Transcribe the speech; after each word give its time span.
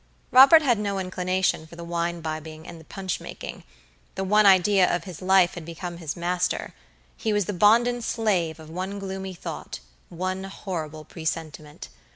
Robert 0.31 0.63
had 0.63 0.79
no 0.79 0.97
inclination 0.97 1.67
for 1.67 1.75
the 1.75 1.83
wine 1.83 2.21
bibbing 2.21 2.65
and 2.65 2.79
the 2.81 2.85
punch 2.85 3.19
making. 3.19 3.63
The 4.15 4.23
one 4.23 4.47
idea 4.47 4.87
of 4.91 5.03
his 5.03 5.21
life 5.21 5.53
had 5.53 5.63
become 5.63 5.97
his 5.97 6.17
master. 6.17 6.73
He 7.15 7.31
was 7.31 7.45
the 7.45 7.53
bonden 7.53 8.01
slave 8.01 8.59
of 8.59 8.67
one 8.67 8.97
gloomy 8.97 9.35
thoughtone 9.35 10.45
horrible 10.47 11.05
presentiment. 11.05 11.89